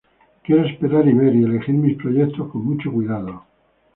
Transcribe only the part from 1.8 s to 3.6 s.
proyectos con mucho cuidado.